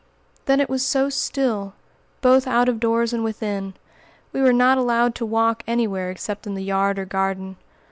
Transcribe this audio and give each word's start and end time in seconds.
Then 0.47 0.59
it 0.59 0.67
was 0.67 0.83
so 0.83 1.09
still, 1.09 1.73
both 2.21 2.47
out 2.47 2.67
of 2.67 2.79
doors 2.79 3.13
and 3.13 3.23
within! 3.23 3.75
We 4.33 4.41
were 4.41 4.51
not 4.51 4.79
allowed 4.79 5.13
to 5.13 5.27
walk 5.27 5.61
anywhere 5.67 6.09
except 6.09 6.47
in 6.47 6.55
the 6.55 6.63
yard 6.63 6.97
or 6.97 7.05
garden. 7.05 7.57